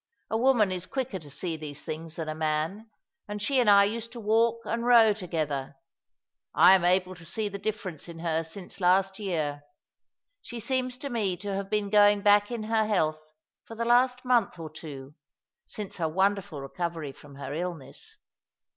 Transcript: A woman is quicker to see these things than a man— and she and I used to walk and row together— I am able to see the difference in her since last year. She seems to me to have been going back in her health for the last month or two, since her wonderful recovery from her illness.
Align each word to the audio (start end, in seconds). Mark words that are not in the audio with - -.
A 0.31 0.37
woman 0.37 0.71
is 0.71 0.87
quicker 0.87 1.19
to 1.19 1.29
see 1.29 1.55
these 1.57 1.85
things 1.85 2.15
than 2.15 2.27
a 2.27 2.33
man— 2.33 2.89
and 3.27 3.39
she 3.39 3.59
and 3.59 3.69
I 3.69 3.83
used 3.83 4.11
to 4.13 4.19
walk 4.19 4.61
and 4.65 4.83
row 4.83 5.13
together— 5.13 5.75
I 6.55 6.73
am 6.73 6.83
able 6.83 7.13
to 7.13 7.23
see 7.23 7.49
the 7.49 7.59
difference 7.59 8.09
in 8.09 8.17
her 8.17 8.43
since 8.43 8.81
last 8.81 9.19
year. 9.19 9.61
She 10.41 10.59
seems 10.59 10.97
to 10.97 11.09
me 11.11 11.37
to 11.37 11.53
have 11.53 11.69
been 11.69 11.91
going 11.91 12.21
back 12.21 12.49
in 12.49 12.63
her 12.63 12.87
health 12.87 13.21
for 13.63 13.75
the 13.75 13.85
last 13.85 14.25
month 14.25 14.57
or 14.57 14.71
two, 14.71 15.13
since 15.67 15.97
her 15.97 16.09
wonderful 16.09 16.61
recovery 16.61 17.11
from 17.11 17.35
her 17.35 17.53
illness. 17.53 18.17